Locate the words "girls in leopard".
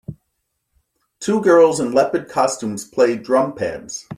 1.41-2.27